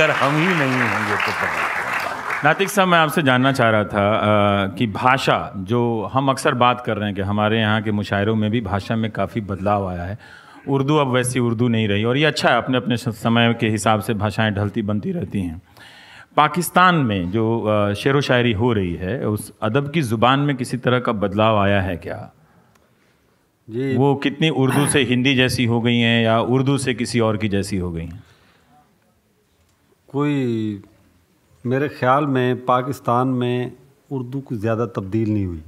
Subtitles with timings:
[0.00, 1.32] अगर हम ही नहीं होंगे तो
[2.44, 6.82] नातिक साहब मैं आपसे जानना चाह रहा था आ, कि भाषा जो हम अक्सर बात
[6.86, 10.04] कर रहे हैं कि हमारे यहाँ के मुशायरों में भी भाषा में काफ़ी बदलाव आया
[10.04, 10.18] है।
[10.68, 14.00] उर्दू अब वैसी उर्दू नहीं रही और ये अच्छा है अपने अपने समय के हिसाब
[14.00, 15.60] से भाषाएँ ढलती बनती रहती हैं।
[16.36, 17.44] पाकिस्तान में जो
[17.94, 21.58] शेर व शायरी हो रही है उस अदब की ज़ुबान में किसी तरह का बदलाव
[21.58, 22.18] आया है क्या?
[23.68, 27.36] जी। वो कितनी उर्दू से हिंदी जैसी हो गई हैं या उर्दू से किसी और
[27.36, 28.22] की जैसी हो गई हैं?
[30.10, 30.82] कोई
[31.64, 33.72] मेरे ख्याल में पाकिस्तान में
[34.12, 35.62] उर्दू को ज़्यादा तब्दील नहीं हुई।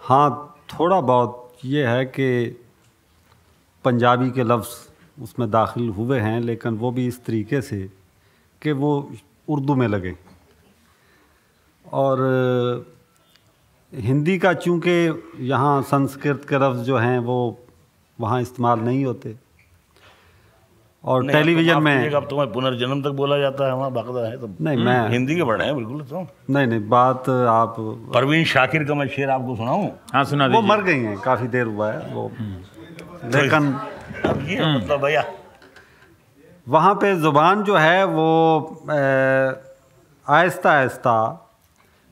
[0.00, 2.28] हाँ थोड़ा बहुत ये है कि
[3.84, 7.82] पंजाबी के लफ्ज़ उसमें दाखिल हुए हैं, लेकिन वो भी इस तरीके से
[8.62, 8.92] कि वो
[9.48, 10.14] उर्दू में लगे।
[11.84, 12.16] और
[13.92, 17.58] हिंदी का चूँकि यहाँ संस्कृत के लफ्ज़ जो हैं वो
[18.18, 19.36] वहाँ इस्तेमाल नहीं होते।
[21.04, 24.76] और टेलीविज़न में अब तुम्हें पुनर्जन्म तक बोला जाता है वहाँ बाकदा है तो नहीं
[24.78, 27.74] मैं हम्म, हिंदी के बड़े हैं बिल्कुल तो नहीं नहीं बात आप
[28.14, 31.66] परवीन शाकिर का मैं शेर आपको सुनाऊँ हाँ सुना वो मर गई हैं काफ़ी देर
[31.66, 33.72] हुआ है वो हम्म। लेकिन
[34.26, 35.24] अब ये। मतलब भैया
[36.66, 38.28] वहाँ पे ज़ुबान जो है वो
[40.26, 41.16] आहिस्ता आहिस्ता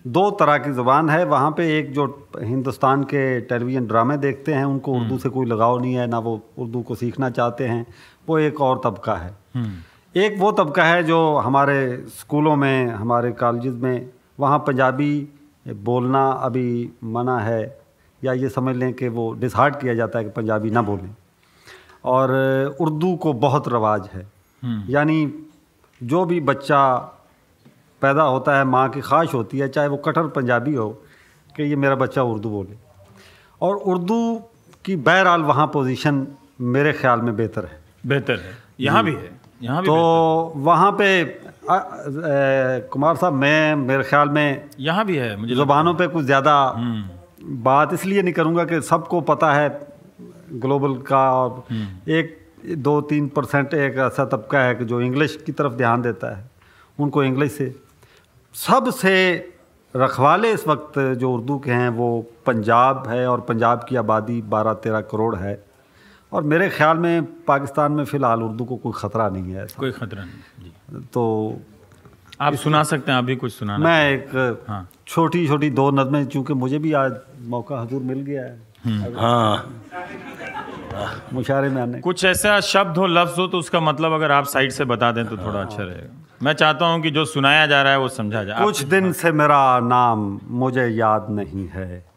[0.09, 2.05] दो तरह की ज़बान है वहाँ पे एक जो
[2.41, 6.19] हिंदुस्तान के टेलीविज़न ड्रामे देखते हैं उनको उर्दू हम्म। से कोई लगाव नहीं है ना
[6.19, 7.87] वो उर्दू को सीखना चाहते हैं
[8.29, 11.77] वो एक और तबका है हम्म। एक वो तबका है जो हमारे
[12.11, 14.09] स्कूलों में हमारे कॉलेज में
[14.41, 15.13] वहाँ पंजाबी
[15.85, 16.69] बोलना अभी
[17.07, 17.63] मना है
[18.23, 21.15] या ये समझ लें कि वो डिसाइड किया जाता है कि पंजाबी ना बोलें
[22.07, 22.31] और
[22.81, 24.27] उर्दू को बहुत रवाज है
[24.63, 25.21] हम्म। यानी
[26.01, 26.81] जो भी बच्चा
[28.03, 30.89] पैदा होता है माँ की ख्वाहिश होती है चाहे वो कटर पंजाबी हो
[31.55, 32.77] कि ये मेरा बच्चा उर्दू बोले।
[33.61, 34.21] और उर्दू
[34.85, 36.27] की बहरहाल वहाँ पोजीशन
[36.61, 39.31] मेरे ख्याल में बेहतर है। बेहतर है। यहाँ भी है।
[39.63, 39.95] यहाँ तो
[40.57, 41.09] वहाँ पे
[41.71, 41.81] आ, आ,
[42.89, 47.57] कुमार साहब मैं मेरे ख्याल में यहाँ भी है मुझे ज़ुबानों पे कुछ ज़्यादा हम्म।
[47.63, 49.69] बात इसलिए नहीं करूँगा कि सबको पता है
[50.55, 52.37] ग्लोबल का और हम्म। एक
[52.79, 56.51] दो तीन परसेंट एक ऐसा तबका है कि जो इंग्लिश की तरफ़ ध्यान देता है
[56.99, 57.75] उनको इंग्लिश से।
[58.59, 59.15] सबसे
[59.95, 62.09] रखवाले इस वक्त जो उर्दू के हैं वो
[62.47, 65.55] पंजाब है और पंजाब की आबादी बारह तेरह करोड़ है।
[66.33, 70.25] और मेरे ख्याल में पाकिस्तान में फ़िलहाल उर्दू को कोई ख़तरा नहीं है। कोई ख़तरा
[70.25, 71.23] नहीं जी। तो
[72.41, 76.55] आप सुना सकते हैं अभी कुछ सुना मैं एक हाँ। छोटी छोटी दो नज़में चूँकि
[76.55, 77.17] मुझे भी आज
[77.49, 79.55] मौका हजूर मिल गया है। हम्म। हाँ।
[81.33, 84.71] मुशारे में आने। कुछ ऐसा शब्द हो लफ्ज़ हो तो उसका मतलब अगर आप साइड
[84.73, 87.93] से बता दें तो थोड़ा अच्छा रहेगा। मैं चाहता हूँ कि जो सुनाया जा रहा
[87.93, 92.09] है वो समझा जाए। कुछ दिन से मेरा नाम मुझे याद नहीं है।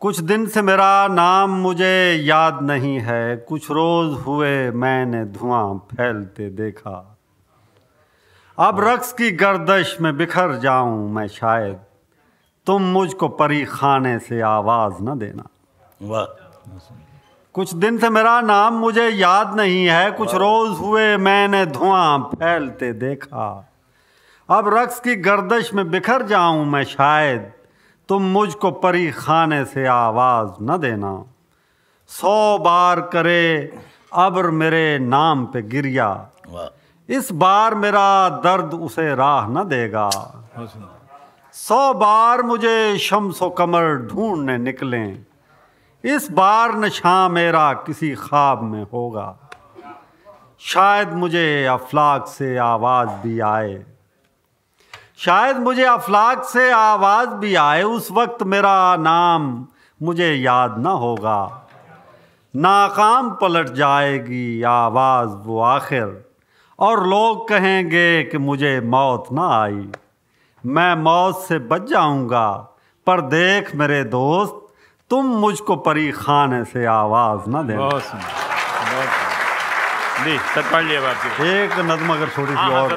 [0.00, 6.50] कुछ दिन से मेरा नाम मुझे याद नहीं है। कुछ रोज हुए मैंने धुआँ फैलते
[6.50, 7.18] देखा।
[8.58, 11.78] अब रक्स की गर्दश में बिखर जाऊँ मैं शायद।
[12.66, 15.48] तुम मुझको परी खाने से आवाज़ न देना।
[16.02, 16.24] वाह
[17.54, 22.92] कुछ दिन से मेरा नाम मुझे याद नहीं है कुछ रोज हुए मैंने धुआँ फैलते
[22.92, 23.48] देखा।
[24.48, 27.52] अब रक्स की गर्दश में बिखर जाऊँ मैं शायद
[28.08, 31.12] तुम मुझको परी खाने से आवाज़ न देना।
[32.10, 33.44] सौ बार करे
[34.12, 36.08] अब्र मेरे नाम पे गिरिया।
[37.08, 40.08] इस बार मेरा दर्द उसे राह न देगा।
[41.54, 45.24] सौ बार मुझे शम्सो कमर ढूँढने निकलें
[46.04, 49.50] इस बार नशा मेरा किसी ख्वाब में होगा।
[50.60, 53.86] शायद मुझे अफलाक से आवाज़ भी आए।
[55.16, 59.66] शायद मुझे अफलाक से आवाज़ भी आए, उस वक्त मेरा नाम
[60.02, 61.68] मुझे याद ना होगा।
[62.56, 66.30] नाकाम पलट जाएगी आवाज़ वो आखिर,
[66.78, 69.88] और लोग कहेंगे कि मुझे मौत ना आई।
[70.66, 72.50] मैं मौत से बच जाऊँगा,
[73.06, 74.61] पर देख मेरे दोस्त
[75.12, 77.74] तुम मुझको परी खाने से आवाज़ न दे
[81.46, 82.90] एक नजम अगर छोटी सी हाँ, हाँ, और।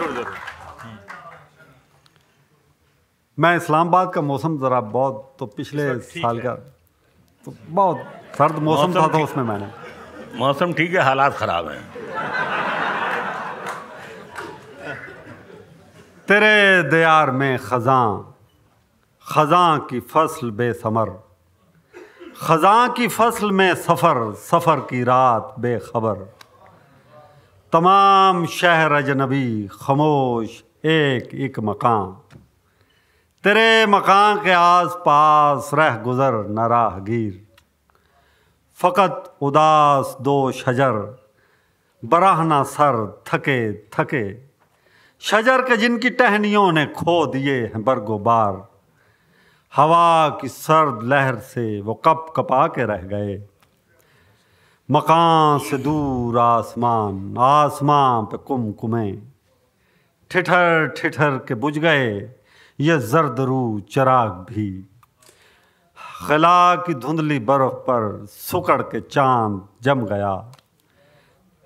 [3.37, 6.53] मैं इस्लामाबाद का मौसम ज़रा बहुत तो पिछले साल का
[7.45, 7.97] तो बहुत
[8.37, 9.67] सर्द मौसम था तो उसमें मैंने।
[10.37, 11.83] मौसम ठीक है हालात ख़राब हैं।
[16.27, 16.55] तेरे
[16.89, 18.07] दयार में ख़ज़ां
[19.25, 21.24] ख़ज़ां की फ़सल बेसमर।
[22.35, 26.15] ख़ज़ां की फ़सल में सफ़र सफ़र की रात बेखबर।
[27.73, 30.49] तमाम शहर अजनबी, खामोश,
[30.85, 32.39] एक एक मकान।
[33.43, 37.41] तेरे मकान के आस पास रह गुज़र न राहगीर
[38.79, 41.01] फ़कत उदास दो शजर
[42.03, 43.59] बराहना सर थके
[43.89, 44.25] थके।
[45.23, 48.63] शजर के जिनकी टहनियों ने खो दिए हैं बरगो बार।
[49.75, 53.47] हवा की सर्द लहर से वो कप कपा के रह गए।
[54.91, 59.11] मकान से दूर आसमान आसमान पे कुमकुमे।
[60.31, 62.35] ठिठर ठिठर के बुझ गए,
[62.79, 64.89] ये जर्द रू चराग भी।
[66.27, 70.35] खला की धुंधली बर्फ़ पर सुकड़ के चाँद जम गया।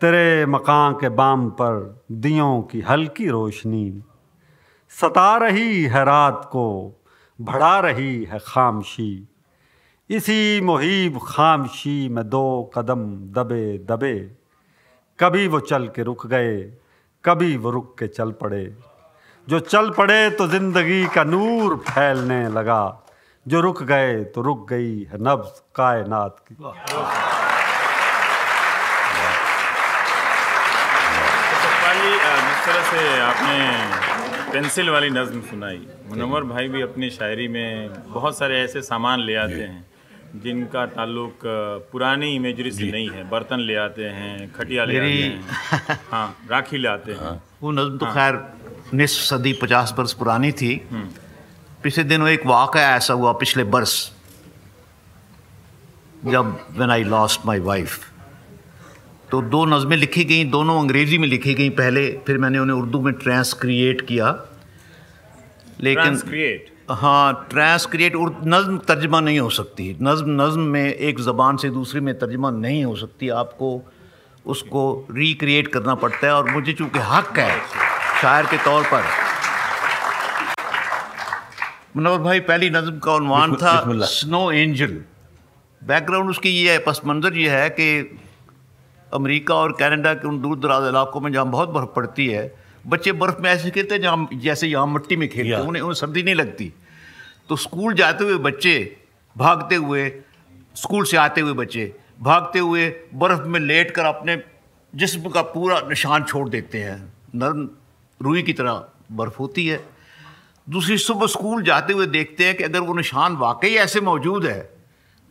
[0.01, 4.03] तेरे मकान के बाम पर दियों की हल्की रोशनी।
[4.89, 6.95] सता रही है रात को
[7.39, 9.27] बढ़ा रही है खामशी।
[10.09, 13.01] इसी मुहिब खामशी में दो कदम
[13.33, 14.15] दबे दबे।
[15.19, 16.57] कभी वो चल के रुक गए
[17.24, 18.63] कभी वो रुक के चल पड़े।
[19.47, 22.81] जो चल पड़े तो ज़िंदगी का नूर फैलने लगा।
[23.45, 26.56] जो रुक गए तो रुक गई है नब्ज कायनात की।
[32.39, 34.19] जिस तरह से आपने
[34.51, 35.79] पेंसिल वाली नज्म सुनाई।
[36.09, 39.85] मुनवर भाई भी अपनी शायरी में बहुत सारे ऐसे सामान ले आते हैं
[40.43, 41.39] जिनका ताल्लुक
[41.91, 46.77] पुरानी इमेजरी से नहीं है बर्तन ले आते हैं खटिया ले आते हैं हाँ राखी
[46.77, 48.41] ले आते हैं। वो नज्म तो खैर
[48.93, 50.75] निस्फ सदी पचास बरस पुरानी थी।
[51.83, 53.95] पिछले दिनों एक वाक़ा ऐसा हुआ पिछले बरस
[56.25, 57.99] जब when I lost my wife
[59.31, 63.01] तो दो नज़में लिखी गई दोनों अंग्रेज़ी में लिखी गई पहले फिर मैंने उन्हें उर्दू
[63.01, 64.27] में ट्रांसक्रिएट किया।
[65.81, 66.71] लेकिन ट्रांसक्रिएट?
[66.91, 72.17] हाँ ट्रांसक्रिएट नज़म तर्जमा नहीं हो सकती। नज़म नज़म में एक ज़बान से दूसरी में
[72.19, 73.69] तर्जमा नहीं हो सकती। आपको
[74.45, 77.59] उसको रिक्रिएट करना पड़ता है और मुझे चूँकि हक है
[78.21, 79.03] शायर के तौर पर।
[81.97, 83.75] मनोहर भाई पहली नज़म का उन्वान था
[84.07, 85.01] स्नो एंजल
[85.81, 87.87] बैकग्राउंड उसकी ये है पस मंज़र ये है कि
[89.13, 92.44] अमेरिका और कनाडा के उन दूर दराज इलाकों में जहाँ बहुत बर्फ़ पड़ती है
[92.88, 95.94] बच्चे बर्फ़ में ऐसे खेलते हैं जहाँ जैसे यहाँ मिट्टी में खेलते हैं उन्हें उन्हें
[95.94, 96.71] सर्दी नहीं लगती।
[97.50, 98.75] तो स्कूल जाते हुए बच्चे
[99.35, 100.09] भागते हुए
[100.75, 104.41] स्कूल से आते हुए बच्चे भागते हुए बर्फ़ में लेट कर अपने
[104.94, 106.97] जिस्म का पूरा निशान छोड़ देते हैं।
[107.35, 107.69] नरम
[108.21, 109.79] रुई की तरह बर्फ़ होती है।
[110.67, 114.59] दूसरी सुबह स्कूल जाते हुए देखते हैं कि अगर वो निशान वाकई ऐसे मौजूद है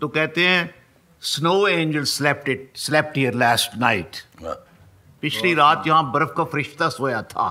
[0.00, 0.74] तो कहते हैं
[1.22, 4.16] snow angel slept it slept here last night
[5.22, 7.46] पिछली रात यहाँ बर्फ़ का फरिश्ता सोया था।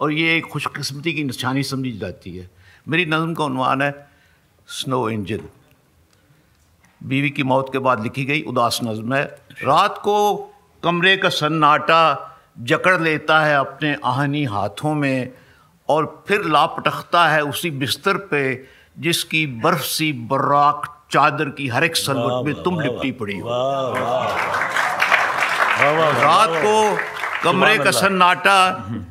[0.00, 2.48] और ये एक खुशकिस्मती की निशानी समझी जाती है।
[2.88, 4.08] मेरी नज़म का उन्वान है
[4.68, 5.40] स्नो एंजल
[7.00, 9.24] बीवी की मौत के बाद लिखी गई उदास नज़म है।
[9.62, 10.16] रात को
[10.82, 12.02] कमरे का सन्नाटा
[12.60, 15.32] जकड़ लेता है अपने आहनी हाथों में
[15.88, 18.42] और फिर लापटखता है उसी बिस्तर पे
[18.98, 23.48] जिसकी बर्फ़ सी बर्राक चादर की हर एक सलवट में तुम लिपटी पड़ी हो।
[26.22, 26.96] रात को
[27.42, 28.58] कमरे का सन्नाटा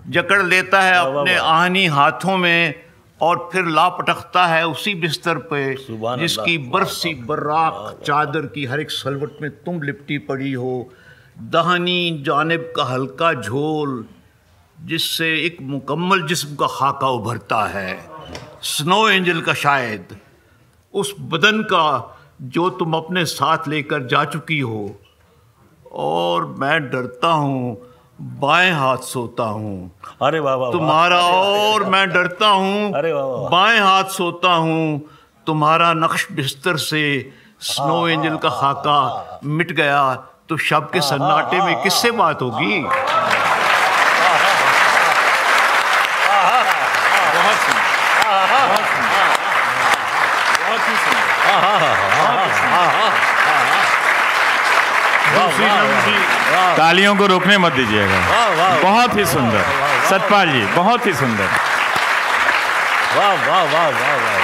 [0.10, 2.74] जकड़ लेता है अपने आहनी हाथों में
[3.22, 5.62] और फिर लापटकता है उसी बिस्तर पे
[6.20, 10.74] जिसकी। बर्फ़ सी बर्राक चादर की हर एक सलवट में तुम लिपटी पड़ी हो।
[11.52, 14.04] दहनी जानब का हल्का झोल
[14.78, 17.94] जिससे एक मुकम्मल जिस्म का खाका उभरता है।
[18.64, 20.16] स्नो एंजल का शायद।
[20.94, 22.18] उस बदन का
[22.56, 24.90] जो तुम अपने साथ लेकर जा चुकी हो।
[26.06, 27.78] और मैं डरता हूँ
[28.42, 33.12] बाएँ हाथ सोता हूँ। अरे बाबा। तुम्हारा और मैं डरता हूँ अरे।
[33.52, 35.02] बाएँ हाथ सोता हूँ।
[35.48, 37.04] तुम्हारा नक्श बिस्तर से
[37.62, 40.04] स्नो एंजल का खाका मिट गया
[40.50, 43.18] तो शब के सन्नाटे में किससे बात होगी बहुत
[47.62, 47.90] सुंदर
[48.68, 49.26] बहुत सुंदर
[50.62, 51.26] बहुत ही सुंदर
[55.34, 55.71] दूसरी नज़म भी
[56.78, 59.64] तालियों को रोकने मत दीजिएगा। वाह, वाह, बहुत ही सुंदर।
[60.10, 61.48] सतपाल जी बहुत ही सुंदर।
[63.18, 64.40] वाह वाह वाह वाह वाह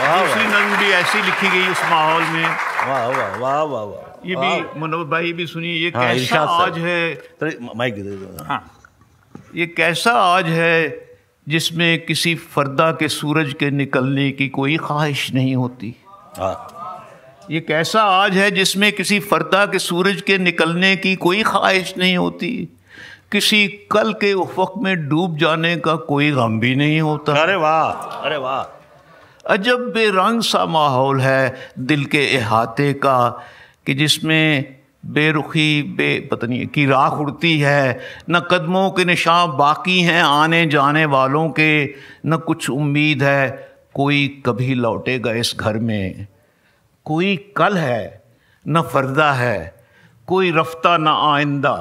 [0.00, 4.28] वाह दूसरी नज़म भी ऐसी लिखी गई उस माहौल में। वाह वाह वाह वाह वाह
[4.28, 7.14] ये भी मनोहर भाई भी सुनिए ये हाँ, कैसा आज है?
[7.14, 8.62] तेरे माइक दे दो। हाँ।
[9.54, 11.08] ये कैसा आज है
[11.48, 15.94] जिसमें किसी फर्दा के सूरज के निकलने की कोई ख्वाहिश नहीं होती?
[16.38, 16.79] हाँ।
[17.50, 22.16] ये कैसा आज है जिसमें किसी फर्दा के सूरज के निकलने की कोई ख्वाहिश नहीं
[22.16, 22.68] होती?
[23.32, 27.90] किसी कल के उफक में डूब जाने का कोई गम भी नहीं होता। अरे वाह
[27.92, 28.62] अरे वाह।
[29.46, 33.46] अजब बेरंग सा माहौल है दिल के अहाते का
[33.86, 40.00] कि जिसमें बेरुखी बे पता नहीं की राख उड़ती है। न कदमों के निशान बाकी
[40.00, 41.94] हैं आने जाने वालों के
[42.26, 46.26] न कुछ उम्मीद है कोई कभी लौटेगा इस घर में।
[47.06, 48.22] कोई कल है
[48.64, 49.56] न फर्दा है
[50.28, 51.74] कोई रफ्ता ना आइंदा।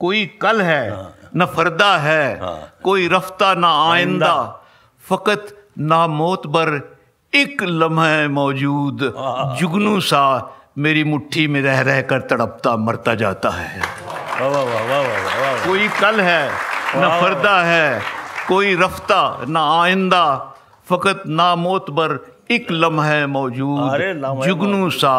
[0.00, 2.24] कोई कल है न फरदा है
[2.84, 4.34] कोई रफ्ता ना आइंदा।
[5.04, 6.68] फकत ना मोत बर
[7.32, 9.00] एक लम्हा मौजूद।
[9.58, 10.24] जुगनू सा
[10.78, 13.82] मेरी मुट्ठी में रह रह कर तड़पता मरता जाता है।
[15.66, 16.48] कोई कल है
[16.96, 18.02] न फरदा है
[18.48, 20.24] कोई रफ्ता न आइंदा।
[20.86, 22.16] फकत ना मोत बर
[22.50, 25.14] एक लम्हा मौजूद जुगनू सा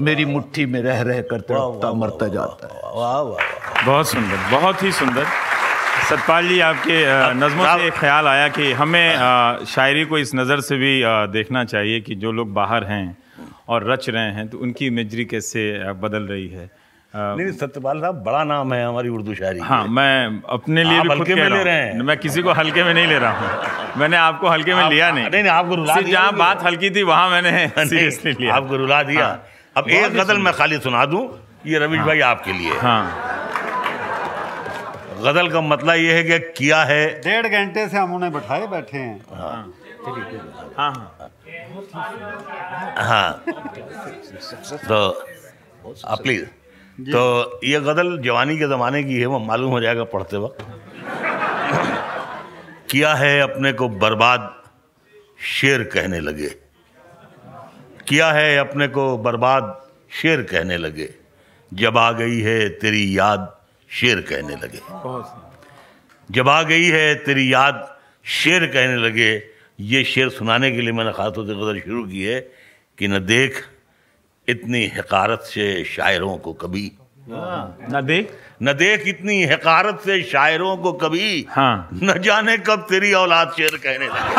[0.00, 4.38] मेरी मुट्ठी में रह रह कर तड़पता मरता जाता है। वाह वाह वाह बहुत सुंदर
[4.52, 5.24] बहुत ही सुंदर।
[6.08, 6.96] सतपाल जी आपके
[7.34, 10.92] नज़मों से एक ख्याल आया कि हमें शायरी को इस नज़र से भी
[11.32, 13.06] देखना चाहिए कि जो लोग बाहर हैं
[13.68, 16.70] और रच रहे हैं तो उनकी इमेजरी कैसे बदल रही है।
[17.14, 21.18] नहीं सत्यपाल साहब बड़ा नाम है हमारी उर्दू शायरी हाँ मैं अपने लिए भी खुद
[21.18, 24.16] हल्के में ले रहे हैं। मैं किसी को हल्के में नहीं ले रहा हूँ। मैंने
[24.16, 27.66] आपको हल्के में लिया नहीं। नहीं, आपको रुला दिया जहाँ बात हल्की थी वहाँ मैंने
[27.78, 29.42] सीरियसली लिया। आपको रुला दिया। हाँ।
[29.76, 31.22] अब एक गज़ल मैं खाली सुना दूँ
[31.66, 33.04] ये रविश भाई आपके लिए। हाँ।
[35.22, 38.98] गज़ल का मतलब ये है कि किया है। डेढ़ घंटे से हम उन्हें बैठाए बैठे
[38.98, 39.72] हैं। हाँ।
[40.78, 41.26] हाँ।
[43.08, 43.44] हाँ
[44.88, 45.10] तो
[46.22, 46.44] प्लीज़
[47.00, 50.58] तो ये गज़ल जवानी के ज़माने की है वो मालूम हो जाएगा पढ़ते वक्त।
[52.90, 54.62] किया है अपने को बर्बाद
[55.40, 56.48] शेर कहने लगे।
[58.08, 59.88] किया है अपने को बर्बाद
[60.20, 61.08] शेर कहने लगे।
[61.72, 63.56] जब आ गई है तेरी याद
[63.90, 64.80] शेर कहने लगे।
[66.30, 69.30] जब आ गई है तेरी याद शेर कहने लगे।
[69.80, 72.40] ये शेर सुनाने के लिए मैंने खासतौर से गज़ल शुरू की है
[72.98, 73.64] कि न देख
[74.48, 76.92] इतनी हकारत से शायरों को कभी।
[77.28, 83.12] न देख। न देख इतनी हकारत से शायरों को कभी। हाँ। न जाने कब तेरी
[83.12, 84.34] औलाद शेर कहने लगे।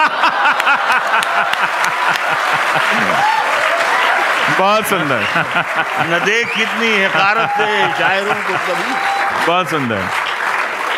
[4.59, 5.21] बहुत सुंदर।
[6.07, 8.91] न देख कितनी हकारत से शायरों को कभी।
[9.47, 10.01] बहुत सुंदर।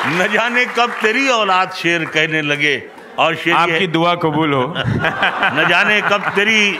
[0.06, 2.84] न जाने कब तेरी औलाद शेर कहने लगे
[3.20, 6.80] और शेर आपकी दुआ कबूल हो। न जाने कब तेरी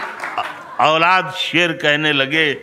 [0.80, 2.58] औलाद शेर कहने लगे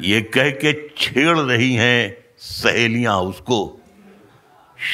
[0.00, 3.80] ये कह के छेड़ रही हैं सहेलियाँ उसको।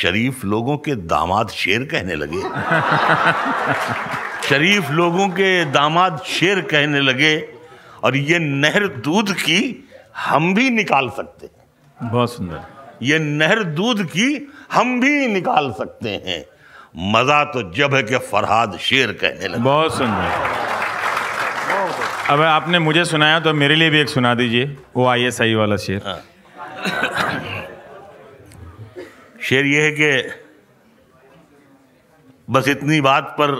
[0.02, 2.42] शरीफ लोगों के दामाद शेर कहने लगे।
[4.48, 7.48] शरीफ लोगों के दामाद शेर कहने लगे
[8.04, 12.60] और ये नहर दूध की हम भी निकाल सकते हैं। बहुत सुंदर।
[13.02, 16.44] ये नहर दूध की हम भी निकाल सकते हैं।
[16.96, 20.61] मज़ा तो जब है कि फरहाद शेर कहने लगे। बहुत सुंदर।
[22.30, 25.54] अब आपने मुझे सुनाया तो मेरे लिए भी एक सुना दीजिए वो आई एस आई
[25.54, 26.00] वाला शेर।
[29.48, 30.10] शेर ये है कि
[32.48, 33.50] बस इतनी बात पर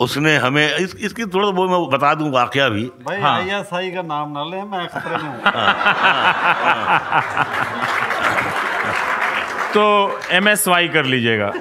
[0.00, 3.72] उसने हमें इस, इसकी थोड़ा वो मैं बता दूँ वाकया भी। भाई हाँ। आई एस
[3.74, 5.40] आई का नाम ना ले मैं खतरे में हूँ।
[9.74, 9.84] तो
[10.32, 11.52] एम एस वाई कर लीजिएगा।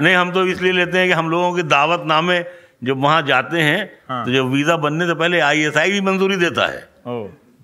[0.00, 2.38] नहीं हम तो इसलिए लेते हैं कि हम लोगों के दावत नामे
[2.82, 6.66] जब वहाँ जाते हैं हाँ। तो जब वीज़ा बनने से पहले आईएसआई भी मंजूरी देता
[6.66, 7.10] है। ओ।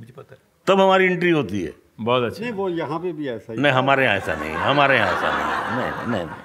[0.01, 3.53] मुझे पता तब हमारी एंट्री होती है। बहुत अच्छा। नहीं वो यहाँ पे भी ऐसा
[3.53, 6.37] ही नहीं हमारे यहाँ ऐसा नहीं है हमारे यहाँ ऐसा नहीं है। नहीं नहीं, नहीं।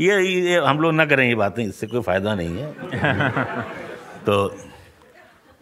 [0.00, 2.66] ये ये हम लोग ना करें ये बातें इससे कोई फ़ायदा नहीं है।
[4.26, 4.34] तो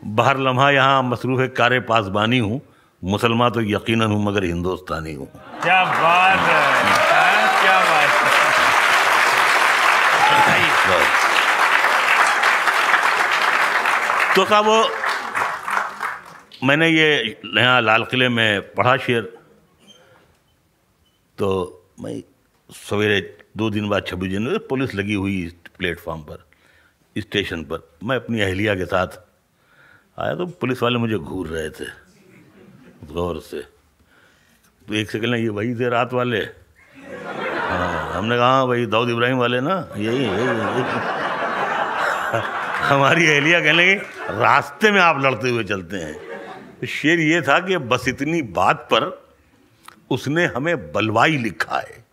[0.03, 2.61] बाहर लम्हा यहाँ मसरूफ़ कार पासबानी हूँ
[3.03, 5.27] मुसलमान तो यकीन हूँ मगर हिंदुस्तानी हूँ।
[5.63, 8.11] क्या बात है हाँ, क्या बात
[10.91, 11.09] है।
[14.37, 14.89] तो कहा वो
[16.65, 19.39] मैंने ये यहाँ लाल किले में पढ़ा शेर।
[21.39, 22.23] तो मैं
[22.71, 26.47] सवेरे दो दिन बाद छब्बीस जनवरी पुलिस लगी हुई प्लेटफॉर्म पर
[27.19, 29.07] स्टेशन पर। मैं अपनी अहलिया के साथ
[30.19, 31.85] आया तो पुलिस वाले मुझे घूर रहे थे
[33.13, 33.67] गौर से।
[34.89, 36.39] तो एक सेकंड ये वही थे रात वाले?
[36.39, 43.73] हाँ हमने कहा "हाँ, भाई दाऊद इब्राहिम वाले ना यही यही, यही। हमारी अहलिया कहने
[43.73, 43.95] लगी,
[44.41, 46.15] रास्ते में आप लड़ते हुए चलते हैं।
[46.81, 49.11] तो शेर ये था कि बस इतनी बात पर
[50.11, 52.05] उसने हमें बलवाई लिखा है।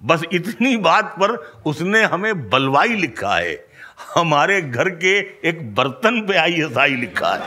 [0.00, 1.34] बस इतनी बात पर
[1.66, 3.54] उसने हमें बलवाई लिखा है।
[4.14, 5.16] हमारे घर के
[5.48, 7.40] एक बर्तन पे आई एस आई लिखा है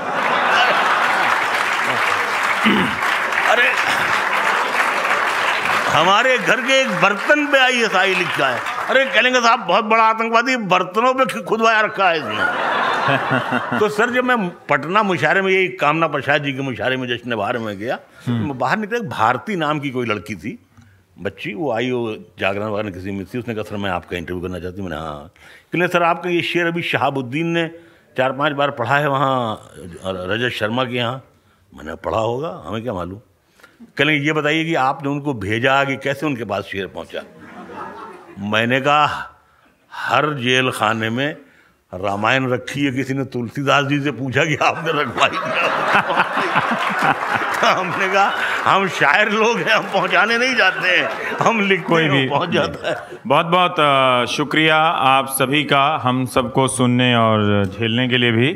[3.51, 3.67] अरे
[5.89, 9.85] हमारे घर के एक बर्तन पे आई एस आई लिखा है। अरे, कहेंगे साहब, बहुत
[9.85, 13.79] बड़ा आतंकवादी बर्तनों पे खुदवाया रखा है इसने?
[13.79, 14.37] तो सर, जब मैं
[14.69, 18.53] पटना मुशारे में यही कामना प्रसाद जी के मुशारे में, जश्न बाहर में गया तो
[18.53, 20.57] बाहर निकला भारती नाम की कोई लड़की थी।
[21.17, 24.41] बच्ची, वो आई, वो जागरण वगैरह किसी में थी। उसने कहा, सर, मैं आपका इंटरव्यू
[24.41, 25.31] करना चाहती हूँ। मैंने हाँ।
[25.73, 27.67] कहने सर, आपका ये शेर अभी शहाबुद्दीन ने
[28.17, 29.71] चार पाँच बार पढ़ा है वहाँ,
[30.05, 31.23] रजत शर्मा के यहाँ।
[31.73, 32.49] मैंने पढ़ा होगा?
[32.65, 33.19] हमें क्या मालूम?
[33.97, 37.21] कल ये बताइए कि आपने उनको भेजा कि कैसे उनके पास शेर पहुँचा?
[38.51, 39.05] मैंने कहा
[39.91, 41.35] हर जेल खाने में
[41.93, 45.29] रामायण रखी है किसी ने तुलसीदास जी से पूछा कि आपने रखवाई
[47.63, 48.31] हमने कहा
[48.65, 52.89] हम शायर लोग हैं हम पहुँचाने नहीं जाते हैं हम लिख कोई भी पहुँच जाता
[52.89, 52.95] है।
[53.27, 53.75] बहुत बहुत
[54.29, 54.77] शुक्रिया
[55.09, 58.51] आप सभी का हम सबको सुनने और झेलने के लिए भी।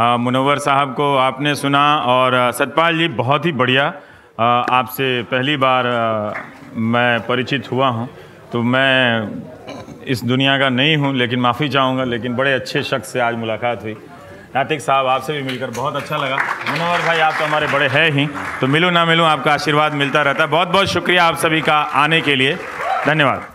[0.00, 3.92] मुनव्वर साहब को आपने सुना और सतपाल जी बहुत ही बढ़िया।
[4.38, 5.84] आपसे पहली बार
[6.74, 8.08] मैं परिचित हुआ हूँ।
[8.52, 13.20] तो मैं इस दुनिया का नहीं हूँ, लेकिन माफ़ी चाहूँगा, लेकिन बड़े अच्छे शख्स से
[13.20, 13.96] आज मुलाकात हुई।
[14.56, 18.10] नातिक साहब, आपसे भी मिलकर बहुत अच्छा लगा। मनोहर भाई, आप तो हमारे बड़े हैं
[18.10, 18.26] ही
[18.60, 21.80] तो मिलूँ ना मिलूँ आपका आशीर्वाद मिलता रहता है। बहुत बहुत शुक्रिया आप सभी का
[21.80, 22.56] आने के लिए।
[23.06, 23.51] धन्यवाद।